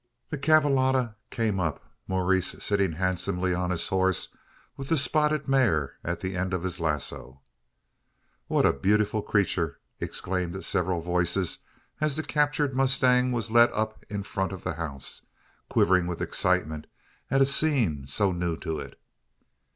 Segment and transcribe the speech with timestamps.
[0.31, 4.29] The cavallada came up, Maurice sitting handsomely on his horse,
[4.75, 7.39] with the spotted mare at the end of his lazo.
[8.47, 11.59] "What a beautiful creature!" exclaimed several voices,
[11.99, 15.21] as the captured mustang was led up in front of the house,
[15.69, 16.87] quivering with excitement
[17.29, 18.99] at a scene so new to it.